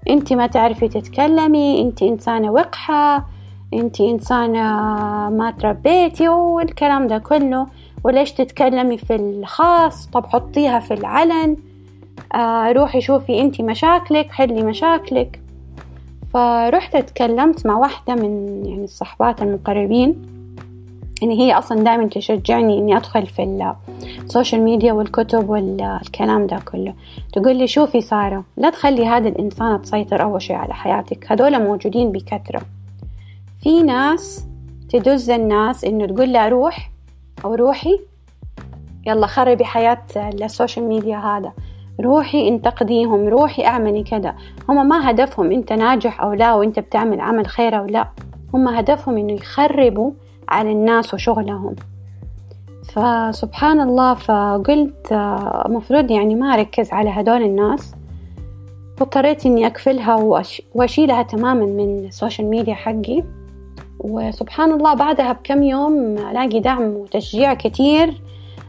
انت 0.08 0.32
ما 0.32 0.46
تعرفي 0.46 0.88
تتكلمي 0.88 1.80
انت 1.82 2.02
إنسانة 2.02 2.50
وقحة 2.50 3.26
انت 3.74 4.00
إنسانة 4.00 4.60
ما 5.30 5.54
تربيتي 5.58 6.28
والكلام 6.28 7.06
ده 7.06 7.18
كله. 7.18 7.66
وليش 8.06 8.32
تتكلمي 8.32 8.98
في 8.98 9.14
الخاص؟ 9.14 10.06
طب 10.06 10.26
حطيها 10.26 10.80
في 10.80 10.94
العلن. 10.94 11.56
آه 12.34 12.72
روحي 12.72 13.00
شوفي 13.00 13.40
انت 13.40 13.60
مشاكلك 13.60 14.32
حلي 14.32 14.62
مشاكلك. 14.62 15.40
فرحت 16.34 16.94
اتكلمت 16.94 17.66
مع 17.66 17.76
واحدة 17.76 18.14
من 18.14 18.62
يعني 18.66 18.84
الصحبات 18.84 19.42
المقربين. 19.42 20.22
يعني 21.22 21.38
هي 21.40 21.58
أصلا 21.58 21.82
دائما 21.82 22.06
تشجعني 22.06 22.78
إني 22.78 22.96
أدخل 22.96 23.26
في 23.26 23.72
ال 24.24 24.30
social 24.30 24.62
media 24.62 24.92
والكتب 24.92 25.48
والكلام 25.48 26.46
ده 26.46 26.58
كله. 26.72 26.94
تقول 27.32 27.56
لي 27.56 27.66
شوفي 27.66 28.00
سارة 28.00 28.44
لا 28.56 28.70
تخلي 28.70 29.06
هذه 29.06 29.28
الإنسانة 29.28 29.78
تسيطر 29.78 30.22
أول 30.22 30.42
شيء 30.42 30.56
على 30.56 30.74
حياتك. 30.74 31.32
هذول 31.32 31.62
موجودين 31.62 32.12
بكثرة. 32.12 32.62
في 33.62 33.82
ناس 33.82 34.46
تدز 34.88 35.30
الناس 35.30 35.84
إنه 35.84 36.06
تقول 36.06 36.32
لها 36.32 36.48
روح 36.48 36.90
أو 37.44 37.54
روحي. 37.54 38.00
يلا 39.06 39.26
خربي 39.26 39.64
حياة 39.64 40.02
السوشيال 40.16 40.88
ميديا 40.88 41.16
هذا. 41.16 41.52
روحي 42.00 42.48
انتقديهم 42.48 43.28
روحي 43.28 43.64
اعملي 43.66 44.02
كذا. 44.02 44.34
هم 44.68 44.88
ما 44.88 45.10
هدفهم 45.10 45.52
انت 45.52 45.72
ناجح 45.72 46.20
أو 46.20 46.32
لا 46.32 46.54
وانت 46.54 46.78
بتعمل 46.78 47.20
عمل 47.20 47.46
خير 47.46 47.78
أو 47.78 47.86
لا. 47.86 48.08
هم 48.54 48.68
هدفهم 48.68 49.16
إنه 49.18 49.32
يخربوا 49.32 50.10
على 50.48 50.72
الناس 50.72 51.14
وشغلهم. 51.14 51.74
فسبحان 52.84 53.80
الله 53.80 54.14
فقلت 54.14 55.12
مفروض 55.68 56.10
يعني 56.10 56.34
ما 56.34 56.54
أركز 56.54 56.92
على 56.92 57.10
هدول 57.10 57.42
الناس. 57.42 57.94
واضطريت 59.00 59.46
إني 59.46 59.66
أقفلها 59.66 60.14
وأشيلها 60.74 61.22
تماما 61.22 61.66
من 61.66 62.04
السوشيال 62.06 62.50
ميديا 62.50 62.74
حقي. 62.74 63.22
وسبحان 63.98 64.72
الله 64.72 64.94
بعدها 64.94 65.32
بكم 65.32 65.62
يوم 65.62 66.18
ألاقي 66.18 66.60
دعم 66.60 66.82
وتشجيع 66.82 67.54
كتير 67.54 68.14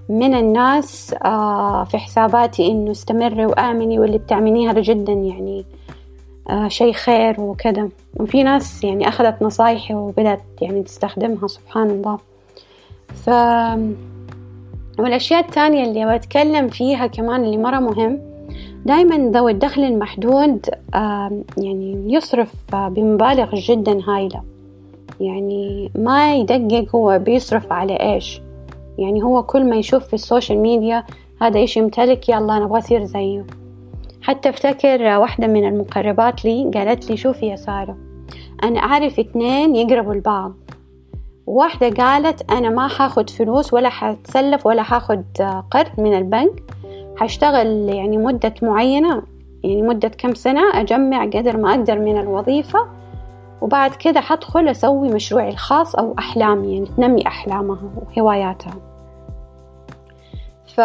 من 0.09 0.33
الناس 0.33 1.15
آه، 1.25 1.83
في 1.83 1.97
حساباتي 1.97 2.67
إنه 2.67 2.91
استمري 2.91 3.45
وآمني 3.45 3.99
واللي 3.99 4.17
بتعمليه 4.17 4.71
هذا 4.71 4.81
جدا 4.81 5.13
يعني 5.13 5.65
آه، 6.49 6.67
شيء 6.67 6.93
خير 6.93 7.41
وكذا. 7.41 7.89
وفي 8.19 8.43
ناس 8.43 8.83
يعني 8.83 9.07
أخذت 9.07 9.41
نصايحي 9.41 9.93
وبدأت 9.93 10.41
يعني 10.61 10.83
تستخدمها 10.83 11.47
سبحان 11.47 11.89
الله. 11.89 12.17
ف 13.13 13.29
والأشياء 14.99 15.39
الثانية 15.45 15.83
اللي 15.83 16.17
بتكلم 16.17 16.67
فيها 16.67 17.07
كمان 17.07 17.43
اللي 17.43 17.57
مرة 17.57 17.79
مهم 17.79 18.19
دايما 18.85 19.31
ذوي 19.31 19.51
الدخل 19.51 19.83
المحدود 19.83 20.69
يعني 21.57 22.13
يصرف 22.13 22.53
بمبالغ 22.73 23.55
جدا 23.55 23.99
هايلة. 24.07 24.56
يعني 25.19 25.91
ما 25.95 26.35
يدقق 26.35 26.95
هو 26.95 27.19
بيصرف 27.19 27.71
على 27.71 27.93
إيش. 27.93 28.41
يعني 28.97 29.23
هو 29.23 29.43
كل 29.43 29.69
ما 29.69 29.75
يشوف 29.75 30.07
في 30.07 30.13
ال 30.13 30.20
social 30.20 30.59
media 30.59 31.03
هذا 31.41 31.59
إيش 31.59 31.77
يمتلك 31.77 32.29
يلا 32.29 32.59
نبغى 32.59 32.79
أصير 32.79 33.03
زيه. 33.03 33.45
حتى 34.21 34.49
أفتكر 34.49 35.01
واحدة 35.03 35.47
من 35.47 35.67
المقربات 35.67 36.45
لي 36.45 36.71
قالت 36.73 37.09
لي 37.09 37.17
شوفي 37.17 37.45
يا 37.45 37.55
سارة 37.55 37.97
أنا 38.63 38.79
أعرف 38.79 39.19
اثنين 39.19 39.75
يقربوا 39.75 40.13
لبعض. 40.13 40.53
واحدة 41.47 41.89
قالت 41.89 42.51
أنا 42.51 42.69
ما 42.69 42.87
حاخد 42.87 43.29
فلوس 43.29 43.73
ولا 43.73 43.89
حتسلف 43.89 44.65
ولا 44.65 44.83
حاخد 44.83 45.23
قرض 45.71 45.91
من 45.97 46.17
البنك 46.17 46.63
حشتغل 47.17 47.89
يعني 47.89 48.17
مدة 48.17 48.53
معينة 48.61 49.23
يعني 49.63 49.81
مدة 49.81 50.07
كم 50.07 50.33
سنة 50.33 50.61
أجمع 50.79 51.25
قدر 51.25 51.57
ما 51.57 51.69
أقدر 51.69 51.99
من 51.99 52.17
الوظيفة 52.17 52.79
وبعد 53.61 53.95
كده 53.95 54.21
حدخل 54.21 54.67
أسوي 54.67 55.09
مشروعي 55.09 55.49
الخاص 55.49 55.95
أو 55.95 56.15
أحلامي 56.19 56.73
يعني 56.73 56.85
تنمي 56.97 57.27
أحلامها 57.27 57.79
وهواياتها. 57.95 58.73
ف... 60.75 60.79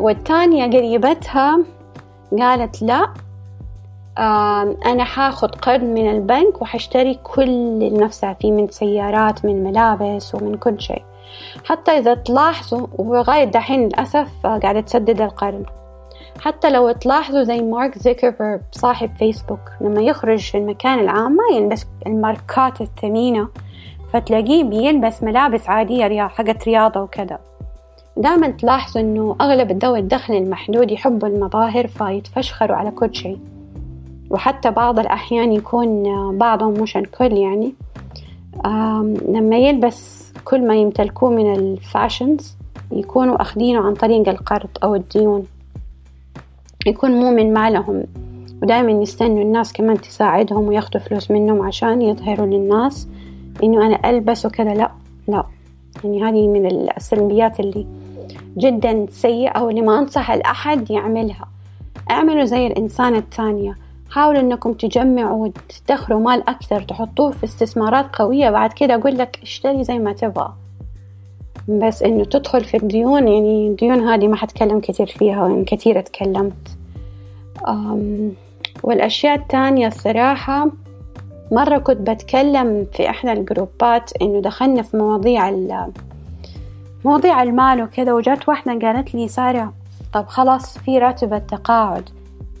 والتانية 0.00 0.64
قريبتها 0.66 1.58
قالت 2.38 2.82
لا 2.82 3.08
أنا 4.86 5.04
حاخد 5.04 5.54
قرض 5.54 5.82
من 5.82 6.10
البنك 6.10 6.62
وحشتري 6.62 7.14
كل 7.14 7.42
اللي 7.42 7.90
نفسها 7.90 8.32
فيه 8.32 8.52
من 8.52 8.68
سيارات 8.68 9.44
من 9.44 9.64
ملابس 9.64 10.34
ومن 10.34 10.54
كل 10.54 10.80
شيء. 10.80 11.02
حتى 11.64 11.90
إذا 11.90 12.14
تلاحظوا 12.14 12.86
ولغاية 12.98 13.44
دحين 13.44 13.84
للأسف 13.84 14.46
قاعدة 14.46 14.80
تسدد 14.80 15.20
القرض. 15.20 15.64
حتى 16.44 16.70
لو 16.70 16.92
تلاحظوا 16.92 17.42
زي 17.42 17.62
مارك 17.62 17.98
زيكربرج 17.98 18.60
صاحب 18.72 19.10
فيسبوك 19.18 19.60
لما 19.80 20.02
يخرج 20.02 20.50
في 20.50 20.58
المكان 20.58 20.98
العام 20.98 21.32
ما 21.32 21.56
يلبس 21.56 21.86
الماركات 22.06 22.80
الثمينة 22.80 23.48
فتلاقيه 24.12 24.64
بيلبس 24.64 25.22
ملابس 25.22 25.68
عادية 25.68 26.26
حقت 26.26 26.64
رياضة 26.64 27.00
وكذا. 27.00 27.38
دائما 28.16 28.48
تلاحظوا 28.48 29.00
إنه 29.00 29.36
أغلب 29.40 29.84
ذوي 29.84 29.98
الدخل 29.98 30.34
المحدود 30.34 30.90
يحبوا 30.90 31.28
المظاهر 31.28 31.86
فيتفشخروا 31.86 32.76
على 32.76 32.90
كل 32.90 33.14
شيء. 33.14 33.38
وحتى 34.30 34.70
بعض 34.70 34.98
الأحيان 34.98 35.52
يكون 35.52 36.02
بعضهم 36.38 36.72
مش 36.72 36.96
الكل 36.96 37.32
يعني. 37.32 37.74
لما 39.28 39.56
يلبس 39.56 40.32
كل 40.44 40.66
ما 40.66 40.76
يمتلكوه 40.76 41.30
من 41.30 41.54
الفاشنز 41.54 42.56
يكونوا 42.92 43.42
أخذينه 43.42 43.86
عن 43.86 43.94
طريق 43.94 44.28
القرض 44.28 44.70
أو 44.82 44.94
الديون. 44.94 45.46
يكون 46.86 47.10
مو 47.10 47.30
من 47.30 47.52
مالهم. 47.52 48.04
ودائما 48.62 49.02
يستنوا 49.02 49.42
الناس 49.42 49.72
كمان 49.72 50.00
تساعدهم 50.00 50.68
وياخدوا 50.68 51.00
فلوس 51.00 51.30
منهم 51.30 51.62
عشان 51.62 52.02
يظهروا 52.02 52.46
للناس 52.46 53.08
إنه 53.62 53.86
أنا 53.86 54.10
ألبس 54.10 54.46
وكذا. 54.46 54.74
لا 54.74 54.90
لا. 55.28 55.44
يعني 56.04 56.22
هذه 56.22 56.48
من 56.48 56.66
السلبيات 56.66 57.60
اللي 57.60 57.86
جدا 58.56 59.06
سيئة 59.10 59.62
واللي 59.62 59.80
ما 59.80 59.98
أنصح 59.98 60.30
الأحد 60.30 60.90
يعملها. 60.90 61.48
اعملوا 62.10 62.44
زي 62.44 62.66
الإنسان 62.66 63.14
الثانية. 63.14 63.76
حاولوا 64.10 64.40
إنكم 64.40 64.72
تجمعوا 64.72 65.46
وتدخروا 65.46 66.20
مال 66.20 66.48
أكثر 66.48 66.82
تحطوه 66.82 67.30
في 67.30 67.44
استثمارات 67.44 68.16
قوية. 68.16 68.50
بعد 68.50 68.72
كده 68.72 68.94
أقول 68.94 69.18
لك 69.18 69.38
اشتري 69.42 69.84
زي 69.84 69.98
ما 69.98 70.12
تبغى. 70.12 70.52
بس 71.68 72.02
إنه 72.02 72.24
تدخل 72.24 72.64
في 72.64 72.76
الديون 72.76 73.28
يعني 73.28 73.68
الديون 73.68 74.08
هذه 74.08 74.28
ما 74.28 74.36
حتكلم 74.36 74.80
كثير 74.80 75.06
فيها 75.06 75.42
وإن 75.42 75.64
كثير 75.64 75.98
اتكلمت 75.98 76.68
والأشياء 78.82 79.34
الثانية 79.34 79.86
الصراحة 79.86 80.70
مرة 81.52 81.78
كنت 81.78 82.10
بتكلم 82.10 82.86
في 82.92 83.10
إحدى 83.10 83.32
الجروبات 83.32 84.10
إنه 84.22 84.40
دخلنا 84.40 84.82
في 84.82 84.96
مواضيع 84.96 85.48
مواضيع 87.04 87.42
المال 87.42 87.82
وكذا 87.82 88.12
وجات 88.12 88.48
واحدة 88.48 88.86
قالت 88.86 89.14
لي 89.14 89.28
سارة 89.28 89.72
طب 90.12 90.26
خلاص 90.26 90.78
في 90.78 90.98
راتب 90.98 91.34
التقاعد. 91.34 92.08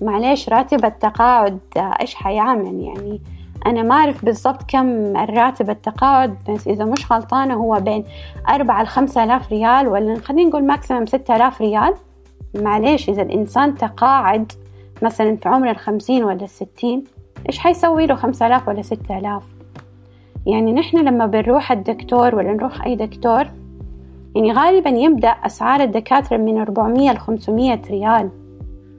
معليش 0.02 0.48
راتب 0.48 0.84
التقاعد 0.84 1.58
إيش 1.76 2.14
حيعمل؟ 2.14 2.80
يعني 2.80 3.20
أنا 3.66 3.82
ما 3.82 3.94
أعرف 3.94 4.24
بالضبط 4.24 4.62
كم 4.68 5.16
الراتب 5.16 5.70
التقاعد 5.70 6.36
بس 6.48 6.68
إذا 6.68 6.84
مش 6.84 7.12
غلطانة 7.12 7.54
هو 7.54 7.80
بين 7.80 8.04
أربعة 8.48 8.82
لخمسة 8.82 9.24
آلاف 9.24 9.52
ريال 9.52 9.88
ولا 9.88 10.20
خلينا 10.20 10.48
نقول 10.48 10.64
maximum 10.64 11.06
ستة 11.06 11.36
آلاف 11.36 11.60
ريال. 11.60 11.94
معليش 12.54 13.08
إذا 13.08 13.22
الإنسان 13.22 13.74
تقاعد 13.74 14.52
مثلا 15.02 15.36
في 15.36 15.48
عمر 15.48 15.70
الخمسين 15.70 16.24
ولا 16.24 16.44
الستين 16.44 17.04
إيش 17.48 17.58
حيسوي 17.58 18.06
له 18.06 18.14
خمسة 18.14 18.46
آلاف 18.46 18.68
ولا 18.68 18.82
ستة 18.82 19.18
آلاف؟ 19.18 19.42
يعني 20.46 20.72
نحن 20.72 20.96
لما 20.96 21.26
بنروح 21.26 21.72
الدكتور 21.72 22.34
ولا 22.34 22.52
نروح 22.52 22.84
أي 22.84 22.96
دكتور 22.96 23.46
يعني 24.34 24.52
غالبا 24.52 24.90
يبدأ 24.90 25.28
أسعار 25.28 25.80
الدكاترة 25.80 26.36
من 26.36 26.60
400 26.60 27.12
ل 27.12 27.18
500 27.18 27.80
ريال. 27.90 28.30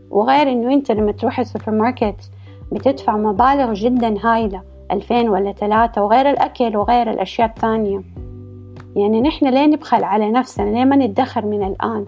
وغير 0.09 0.51
إنه 0.51 0.73
أنت 0.73 0.91
لما 0.91 1.11
تروح 1.11 1.39
السوبر 1.39 1.71
ماركت 1.71 2.31
بتدفع 2.71 3.17
مبالغ 3.17 3.73
جدا 3.73 4.15
هايلة 4.23 4.61
ألفين 4.91 5.29
ولا 5.29 5.51
ثلاثة 5.51 6.03
وغير 6.03 6.29
الأكل 6.29 6.77
وغير 6.77 7.11
الأشياء 7.11 7.49
الثانية. 7.49 8.01
يعني 8.95 9.21
نحن 9.21 9.47
ليه 9.47 9.65
نبخل 9.65 10.03
على 10.03 10.31
نفسنا؟ 10.31 10.69
ليه 10.69 10.85
ما 10.85 10.95
ندخر 10.95 11.45
من 11.45 11.63
الآن؟ 11.63 12.05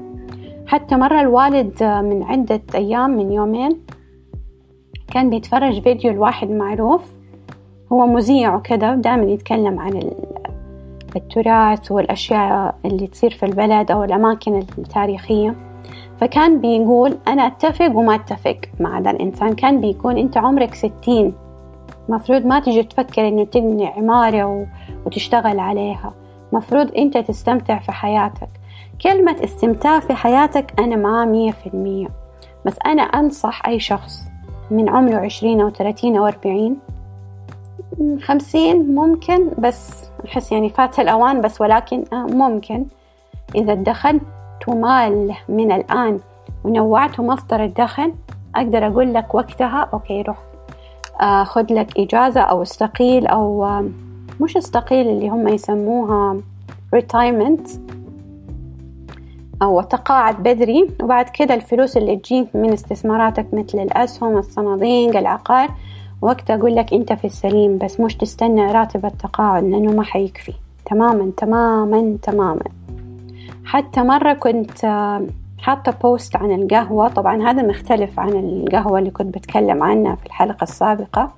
حتى 0.67 0.95
مرة 0.95 1.21
الوالد 1.21 1.83
من 1.83 2.23
عدة 2.23 2.61
أيام 2.75 3.09
من 3.09 3.31
يومين 3.31 3.81
كان 5.13 5.29
بيتفرج 5.29 5.81
فيديو 5.81 6.13
لواحد 6.13 6.49
معروف. 6.49 7.13
هو 7.93 8.05
مذيع 8.05 8.55
وكذا 8.55 8.95
دائما 8.95 9.23
يتكلم 9.23 9.79
عن 9.79 10.11
التراث 11.15 11.91
والأشياء 11.91 12.75
اللي 12.85 13.07
تصير 13.07 13.31
في 13.31 13.45
البلد 13.45 13.91
أو 13.91 14.03
الأماكن 14.03 14.63
التاريخية. 14.77 15.55
فكان 16.21 16.61
بيقول 16.61 17.17
أنا 17.27 17.47
أتفق 17.47 17.95
وما 17.95 18.15
أتفق 18.15 18.57
مع 18.79 18.99
هذا 18.99 19.11
الإنسان. 19.11 19.53
كان 19.53 19.81
بيكون 19.81 20.17
أنت 20.17 20.37
عمرك 20.37 20.73
ستين. 20.73 21.33
مفروض 22.09 22.45
ما 22.45 22.59
تجي 22.59 22.83
تفكر 22.83 23.27
إنه 23.27 23.45
تبني 23.45 23.87
عمارة 23.87 24.67
وتشتغل 25.05 25.59
عليها. 25.59 26.13
مفروض 26.53 26.91
أنت 26.97 27.17
تستمتع 27.17 27.79
في 27.79 27.91
حياتك. 27.91 28.49
كلمة 29.01 29.43
استمتاع 29.43 29.99
في 29.99 30.13
حياتك 30.13 30.79
أنا 30.79 30.95
معاه 30.95 31.25
مية 31.25 31.51
في 31.51 31.67
المية. 31.73 32.07
بس 32.65 32.75
أنا 32.85 33.01
أنصح 33.01 33.67
أي 33.67 33.79
شخص 33.79 34.21
من 34.71 34.89
عمره 34.89 35.15
عشرين 35.15 35.61
أو 35.61 35.69
ثلاثين 35.69 36.17
أو 36.17 36.27
أربعين. 36.27 36.77
خمسين 38.21 38.95
ممكن 38.95 39.49
بس 39.57 40.09
أحس 40.25 40.51
يعني 40.51 40.69
فات 40.69 40.99
الأوان 40.99 41.41
بس 41.41 41.61
ولكن 41.61 42.03
آه، 42.13 42.15
ممكن. 42.15 42.85
إذا 43.55 43.73
دخلت 43.73 44.21
مال 44.67 45.33
من 45.49 45.71
الآن. 45.71 46.19
ونوعت 46.63 47.19
مصدر 47.19 47.63
الدخل 47.63 48.13
أقدر 48.55 48.87
أقول 48.87 49.13
لك 49.13 49.35
وقتها 49.35 49.89
أوكي 49.93 50.21
روح. 50.21 50.37
آه، 51.21 51.43
خذ 51.43 51.65
لك 51.73 51.99
إجازة 51.99 52.41
أو 52.41 52.61
استقيل 52.61 53.27
أو 53.27 53.65
آه، 53.65 53.85
مش 54.41 54.57
استقيل 54.57 55.07
اللي 55.07 55.29
هم 55.29 55.47
يسموها 55.47 56.37
retirement. 56.95 57.69
أو 59.61 59.81
تقاعد 59.81 60.43
بدري. 60.43 60.89
وبعد 61.03 61.29
كده 61.29 61.53
الفلوس 61.53 61.97
اللي 61.97 62.15
تجيك 62.15 62.55
من 62.55 62.73
استثماراتك 62.73 63.53
مثل 63.53 63.79
الأسهم 63.79 64.37
الصناديق 64.37 65.17
العقار. 65.17 65.69
وقت 66.21 66.51
أقول 66.51 66.75
لك 66.75 66.93
أنت 66.93 67.13
في 67.13 67.25
السليم 67.25 67.77
بس 67.77 67.99
مش 67.99 68.15
تستنى 68.15 68.71
راتب 68.71 69.05
التقاعد 69.05 69.63
لأنه 69.63 69.91
ما 69.91 70.03
حيكفي. 70.03 70.53
تماما 70.85 71.31
تماما 71.37 72.17
تماما. 72.21 72.63
حتى 73.67 74.01
مرة 74.01 74.33
كنت 74.33 74.85
حاطة 75.59 75.91
بوست 76.01 76.35
عن 76.35 76.51
القهوة. 76.51 77.07
طبعا 77.07 77.49
هذا 77.49 77.63
مختلف 77.63 78.19
عن 78.19 78.29
القهوة 78.29 78.99
اللي 78.99 79.11
كنت 79.11 79.37
بتكلم 79.37 79.83
عنها 79.83 80.15
في 80.15 80.25
الحلقة 80.25 80.63
السابقة. 80.63 81.31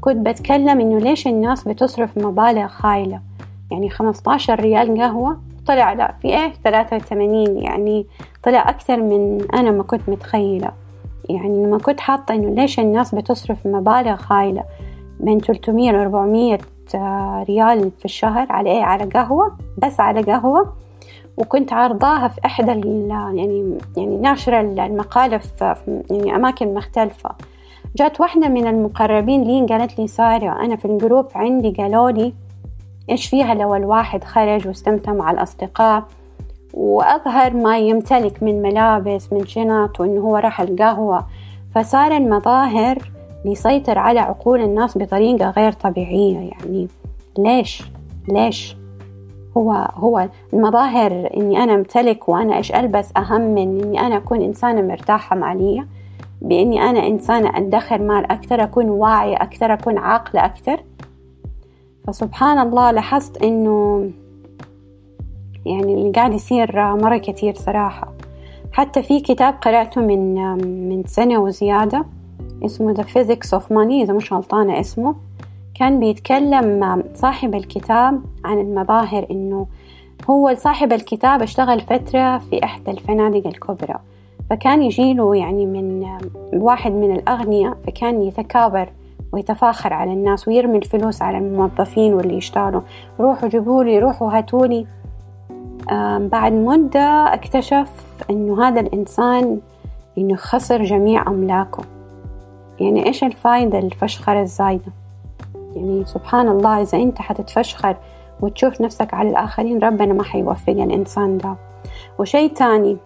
كنت 0.00 0.28
بتكلم 0.28 0.80
إنه 0.80 0.98
ليش 0.98 1.26
الناس 1.26 1.68
بتصرف 1.68 2.18
مبالغ 2.18 2.70
هايلة 2.80 3.20
يعني 3.70 3.90
خمستاشر 3.90 4.60
ريال 4.60 5.00
قهوة 5.00 5.40
طلع 5.66 5.92
لا 5.92 6.14
في 6.22 6.28
إيه؟ 6.28 6.52
ثلاثة 6.64 6.96
وثمانين 6.96 7.58
يعني 7.58 8.06
طلع 8.42 8.68
أكثر 8.68 9.02
من 9.02 9.46
أنا 9.54 9.70
ما 9.70 9.82
كنت 9.82 10.08
متخيلة. 10.08 10.70
يعني 11.28 11.66
لما 11.66 11.78
كنت 11.78 12.00
حاطة 12.00 12.34
إنه 12.34 12.54
ليش 12.54 12.80
الناس 12.80 13.14
بتصرف 13.14 13.66
مبالغ 13.66 14.20
هايلة 14.30 14.64
بين 15.20 15.38
300 15.38 15.90
ل 15.90 15.94
400 15.94 16.58
ريال 17.48 17.90
في 17.98 18.04
الشهر 18.04 18.46
على 18.52 18.70
إيه؟ 18.70 18.82
على 18.82 19.04
قهوة 19.04 19.56
بس 19.78 20.00
على 20.00 20.20
قهوة. 20.20 20.72
وكنت 21.38 21.72
عارضاها 21.72 22.28
في 22.28 22.40
إحدى 22.44 22.70
يعني 22.70 23.78
يعني 23.96 24.16
ناشرة 24.16 24.60
المقالة 24.60 25.38
في 25.38 25.76
يعني 26.10 26.36
أماكن 26.36 26.74
مختلفة. 26.74 27.30
جات 27.96 28.20
واحدة 28.20 28.48
من 28.48 28.66
المقربين 28.66 29.44
لي 29.44 29.66
قالت 29.66 29.98
لي 29.98 30.06
سارة 30.06 30.64
أنا 30.64 30.76
في 30.76 30.84
الجروب 30.84 31.26
عندي 31.34 31.70
قالوا 31.70 32.10
لي 32.10 32.32
إيش 33.10 33.26
فيها 33.26 33.54
لو 33.54 33.74
الواحد 33.74 34.24
خرج 34.24 34.68
واستمتع 34.68 35.12
مع 35.12 35.30
الأصدقاء 35.30 36.04
وأظهر 36.74 37.54
ما 37.54 37.78
يمتلك 37.78 38.42
من 38.42 38.62
ملابس 38.62 39.32
من 39.32 39.46
شنط 39.46 40.00
وإنه 40.00 40.20
هو 40.20 40.36
راح 40.36 40.60
القهوة. 40.60 41.26
فصار 41.74 42.16
المظاهر 42.16 42.98
بيسيطر 43.44 43.98
على 43.98 44.20
عقول 44.20 44.60
الناس 44.60 44.98
بطريقة 44.98 45.50
غير 45.50 45.72
طبيعية. 45.72 46.38
يعني 46.38 46.88
ليش؟ 47.38 47.82
ليش؟ 48.28 48.77
هو 49.58 49.72
هو 49.94 50.28
المظاهر 50.52 51.30
إني 51.36 51.62
أنا 51.62 51.74
أمتلك 51.74 52.28
وأنا 52.28 52.56
إيش 52.56 52.72
ألبس 52.72 53.12
أهم 53.16 53.40
من 53.40 53.80
إني 53.82 54.00
أنا 54.00 54.16
أكون 54.16 54.42
إنسانة 54.42 54.82
مرتاحة 54.82 55.36
ماليا 55.36 55.86
بإني 56.42 56.82
أنا 56.90 57.06
إنسانة 57.06 57.56
أدخر 57.56 58.02
مال 58.02 58.32
أكثر 58.32 58.62
أكون 58.62 58.88
واعية 58.90 59.36
أكثر 59.36 59.72
أكون 59.72 59.98
عاقلة 59.98 60.44
أكثر. 60.44 60.80
فسبحان 62.06 62.58
الله 62.58 62.90
لاحظت 62.90 63.42
إنه 63.42 64.10
يعني 65.66 65.94
اللي 65.94 66.10
قاعد 66.10 66.34
يصير 66.34 66.96
مرة 66.96 67.16
كثير 67.16 67.54
صراحة. 67.54 68.12
حتى 68.72 69.02
في 69.02 69.20
كتاب 69.20 69.54
قرأته 69.60 70.00
من 70.00 70.34
من 70.88 71.04
سنة 71.06 71.38
وزيادة 71.38 72.04
اسمه 72.64 72.94
The 72.94 73.06
Physics 73.06 73.58
of 73.58 73.62
Money 73.62 74.02
إذا 74.02 74.12
مش 74.12 74.32
غلطانة 74.32 74.80
اسمه. 74.80 75.14
كان 75.78 76.00
بيتكلم 76.00 77.02
صاحب 77.14 77.54
الكتاب 77.54 78.22
عن 78.44 78.58
المظاهر 78.58 79.26
إنه 79.30 79.66
هو 80.30 80.54
صاحب 80.54 80.92
الكتاب 80.92 81.42
اشتغل 81.42 81.80
فترة 81.80 82.38
في 82.38 82.64
إحدى 82.64 82.90
الفنادق 82.90 83.46
الكبرى 83.46 83.94
فكان 84.50 84.82
يجيله 84.82 85.36
يعني 85.36 85.66
من 85.66 86.06
واحد 86.52 86.92
من 86.92 87.12
الأغنياء 87.16 87.76
فكان 87.86 88.22
يتكابر 88.22 88.88
ويتفاخر 89.32 89.92
على 89.92 90.12
الناس 90.12 90.48
ويرمي 90.48 90.78
الفلوس 90.78 91.22
على 91.22 91.38
الموظفين 91.38 92.14
واللي 92.14 92.36
يشتغلوا. 92.36 92.80
روحوا 93.20 93.48
جيبولي 93.48 93.98
روحوا 93.98 94.38
هاتولي 94.38 94.86
بعد 96.18 96.52
مدة 96.52 97.34
اكتشف 97.34 97.90
إنه 98.30 98.68
هذا 98.68 98.80
الإنسان 98.80 99.60
إنه 100.18 100.36
خسر 100.36 100.82
جميع 100.82 101.28
أملاكه. 101.28 101.82
يعني 102.80 103.06
إيش 103.06 103.24
الفايدة 103.24 103.78
الفشخرة 103.78 104.40
الزايدة؟ 104.40 104.92
يعني 105.76 106.04
سبحان 106.04 106.48
الله 106.48 106.82
إذا 106.82 106.98
أنت 106.98 107.18
حتتفشخر 107.18 107.96
وتشوف 108.40 108.80
نفسك 108.80 109.14
على 109.14 109.28
الآخرين 109.30 109.78
ربنا 109.78 110.14
ما 110.14 110.22
حيوفق 110.24 110.72
الإنسان 110.72 111.38
ده. 111.38 111.54
وشيء 112.18 112.52
تاني 112.52 112.96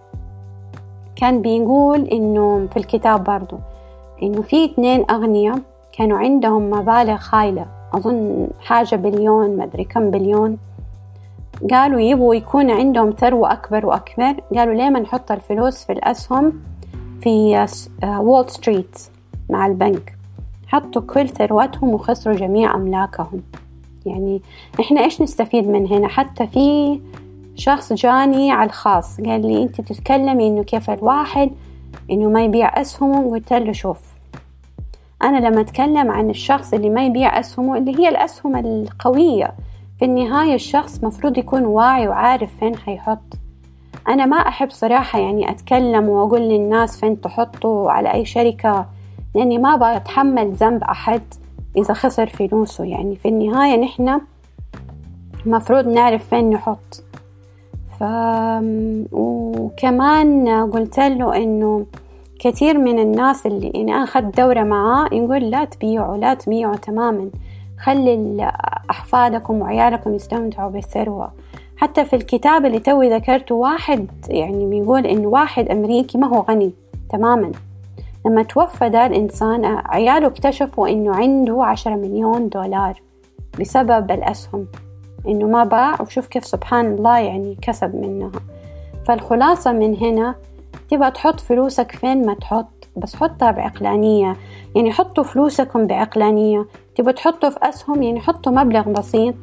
كان 1.16 1.42
بيقول 1.42 2.05
إنه 2.05 2.66
في 2.70 2.77
الكتاب 2.77 3.25
برضو 3.25 3.59
إنه 4.22 4.42
في 4.42 4.64
اتنين 4.64 5.11
أغنياء 5.11 5.59
كانوا 5.92 6.18
عندهم 6.18 6.70
مبالغ 6.70 7.16
خايلة 7.16 7.66
أظن 7.94 8.48
حاجة 8.61 8.96
بليون 8.96 9.57
مدري 9.57 9.85
كم 9.85 10.11
بليون. 10.11 10.59
قالوا 11.70 12.01
يبغوا 12.01 12.35
يكون 12.35 12.70
عندهم 12.70 13.11
ثروة 13.11 13.53
أكبر 13.53 13.87
وأكبر. 13.87 14.35
قالوا 14.57 14.75
ليه 14.75 14.90
ما 14.90 15.01
نحط 15.01 15.33
الفلوس 15.33 15.85
في 15.85 15.92
الأسهم 15.92 16.53
في 17.20 17.66
وول 18.05 18.51
ستريت 18.51 18.98
مع 19.51 19.66
البنك؟ 19.66 20.22
حطوا 20.73 21.03
كل 21.03 21.29
ثروتهم 21.29 21.89
وخسروا 21.89 22.37
جميع 22.37 22.75
أملاكهم. 22.75 23.43
يعني 24.07 24.43
إحنا 24.81 25.05
إيش 25.05 25.23
نستفيد 25.23 25.69
من 25.69 25.87
هنا؟ 25.87 26.09
حتى 26.09 26.47
في 26.47 27.01
شخص 27.55 27.93
جاني 27.93 28.53
على 28.53 28.67
الخاص 28.67 29.21
قال 29.21 29.47
لي 29.47 29.63
أنت 29.63 29.81
تتكلمي 29.81 30.49
إنه 30.49 30.63
كيف 30.63 30.91
الواحد 30.91 31.51
إنه 32.11 32.29
ما 32.29 32.45
يبيع 32.45 32.81
أسهمه؟ 32.81 33.31
قلت 33.31 33.53
له 33.53 33.73
شوف 33.73 33.99
أنا 35.23 35.49
لما 35.49 35.61
أتكلم 35.61 36.11
عن 36.11 36.31
الشخص 36.31 36.75
اللي 36.75 36.91
ما 36.91 37.07
يبيع 37.07 37.41
أسهمه 37.41 37.79
اللي 37.79 37.99
هي 37.99 38.09
الأسهم 38.09 38.57
القوية 38.57 39.55
في 39.99 40.05
النهاية 40.05 40.55
الشخص 40.55 41.05
مفروض 41.05 41.39
يكون 41.39 41.65
واعي 41.65 42.09
وعارف 42.09 42.57
فين 42.57 42.77
حيحط. 42.77 43.39
أنا 44.09 44.27
ما 44.27 44.37
أحب 44.37 44.71
صراحة 44.71 45.19
يعني 45.19 45.51
أتكلم 45.51 46.09
وأقول 46.09 46.41
للناس 46.41 47.01
فين 47.01 47.21
تحطوا 47.21 47.91
على 47.91 48.13
أي 48.15 48.25
شركة 48.25 48.87
لأني 49.35 49.59
ما 49.59 49.97
بتحمل 49.97 50.53
ذنب 50.53 50.85
أحد 50.85 51.23
إذا 51.77 51.95
خسر 51.95 52.27
فلوسه. 52.27 52.85
يعني 52.85 53.16
في 53.16 53.29
النهاية 53.29 53.77
نحن 53.81 54.21
مفروض 55.47 55.88
نعرف 55.88 56.29
فين 56.29 56.51
نحط. 56.51 57.03
ف... 57.99 58.05
وكمان 59.12 60.49
قلت 60.71 60.99
له 61.01 61.37
إنه 61.37 61.87
كثير 62.38 62.79
من 62.79 62.99
الناس 62.99 63.47
اللي 63.47 63.71
يعني 63.75 63.95
أنا 63.95 64.05
أخذت 64.05 64.40
دورة 64.40 64.62
معاه 64.62 65.09
يقول 65.12 65.51
لا 65.51 65.64
تبيعوا 65.64 66.16
لا 66.16 66.35
تبيعوا 66.35 66.77
تماما. 66.77 67.31
خلي 67.81 68.53
أحفادكم 68.90 69.61
وعيالكم 69.61 70.14
يستمتعوا 70.14 70.71
بالثروة. 70.71 71.33
حتى 71.77 72.05
في 72.05 72.16
الكتاب 72.16 72.66
اللي 72.66 72.79
توي 72.79 73.11
ذكرته 73.11 73.55
واحد 73.55 74.07
يعني 74.29 74.66
بيقول 74.66 75.07
إنه 75.07 75.29
واحد 75.29 75.68
أمريكي 75.68 76.18
ما 76.18 76.27
هو 76.27 76.40
غني 76.40 76.73
تماما. 77.11 77.53
لما 78.27 78.43
توفى 78.43 78.89
ده 78.89 79.07
الإنسان 79.07 79.65
عياله 79.65 80.27
اكتشفوا 80.27 80.89
إنه 80.89 81.17
عنده 81.17 81.65
عشرة 81.65 81.95
مليون 81.95 82.49
دولار 82.49 83.03
بسبب 83.61 84.11
الأسهم. 84.11 84.67
إنه 85.29 85.47
ما 85.47 85.65
باع 85.65 86.03
وشوف 86.03 86.27
كيف 86.27 86.47
سبحان 86.47 86.87
الله 86.87 87.19
يعني 87.19 87.59
كسب 87.63 87.95
منها. 87.95 88.31
فالخلاصة 89.07 89.73
من 89.73 89.97
هنا 89.97 90.35
تبغى 90.91 91.11
تحط 91.11 91.41
فلوسك 91.41 91.93
فين 91.93 92.27
ما 92.27 92.35
تحط 92.35 92.89
بس 92.97 93.17
حطها 93.17 93.51
بعقلانية. 93.51 94.37
يعني 94.77 94.93
حطوا 94.93 95.25
فلوسكم 95.25 95.87
بعقلانية. 95.87 96.67
تبغى 96.95 97.13
تحطوا 97.13 97.51
في 97.51 97.59
أسهم 97.63 98.03
يعني 98.03 98.21
حطوا 98.21 98.53
مبلغ 98.53 98.89
بسيط. 98.89 99.35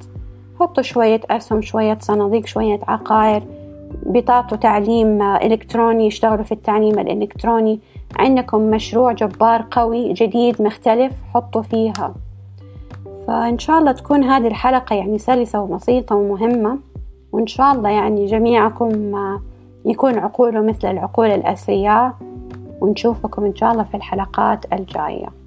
حطوا 0.60 0.84
شوية 0.84 1.22
أسهم 1.30 1.62
شوية 1.62 1.98
صناديق 2.02 2.46
شوية 2.46 2.80
عقائر 2.88 3.44
بطاقة 4.06 4.56
تعليم 4.56 5.22
إلكتروني 5.22 6.08
يشتغلوا 6.08 6.44
في 6.44 6.52
التعليم 6.52 7.00
الإلكتروني. 7.00 7.80
عندكم 8.16 8.72
مشروع 8.72 9.12
جبار 9.12 9.66
قوي 9.72 10.14
جديد 10.14 10.62
مختلف 10.62 11.14
حطوا 11.34 11.62
فيها. 11.62 12.14
فإن 13.28 13.60
شاء 13.60 13.80
الله 13.80 13.92
تكون 13.92 14.24
هذه 14.24 14.48
الحلقة 14.48 14.96
يعني 14.96 15.18
سلسة 15.18 15.62
وبسيطة 15.62 16.16
ومهمة 16.16 16.78
وإن 17.32 17.48
شاء 17.48 17.72
الله 17.72 17.90
يعني 17.90 18.26
جميعكم 18.26 19.16
يكون 19.86 20.20
عقوله 20.20 20.62
مثل 20.62 20.92
العقول 20.92 21.28
الأثرياء 21.28 22.14
ونشوفكم 22.82 23.46
إن 23.46 23.56
شاء 23.56 23.72
الله 23.72 23.84
في 23.84 23.98
الحلقات 23.98 24.74
الجاية. 24.74 25.39